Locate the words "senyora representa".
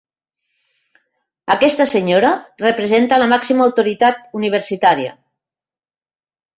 1.91-3.21